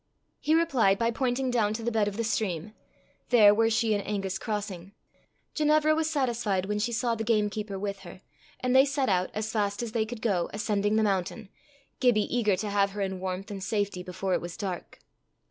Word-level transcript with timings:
He 0.39 0.55
replied 0.55 0.97
by 0.97 1.11
pointing 1.11 1.51
down 1.51 1.75
to 1.75 1.83
the 1.83 1.91
bed 1.91 2.07
of 2.07 2.17
the 2.17 2.23
stream: 2.23 2.73
there 3.29 3.53
were 3.53 3.69
she 3.69 3.93
and 3.93 4.03
Angus 4.07 4.39
crossing. 4.39 4.93
Ginevra, 5.53 5.93
was 5.93 6.09
satisfied 6.09 6.65
when 6.65 6.79
she 6.79 6.91
saw 6.91 7.13
the 7.13 7.23
gamekeeper 7.23 7.77
with 7.77 7.99
her, 7.99 8.21
and 8.61 8.75
they 8.75 8.83
set 8.83 9.09
out, 9.09 9.29
as 9.35 9.51
fast 9.51 9.83
as 9.83 9.91
they 9.91 10.07
could 10.07 10.23
go, 10.23 10.49
ascending 10.53 10.95
the 10.95 11.03
mountain, 11.03 11.49
Gibbie 11.99 12.35
eager 12.35 12.55
to 12.55 12.69
have 12.71 12.93
her 12.93 13.01
in 13.01 13.19
warmth 13.19 13.51
and 13.51 13.63
safety 13.63 14.01
before 14.01 14.33
it 14.33 14.41
was 14.41 14.57
dark. 14.57 14.97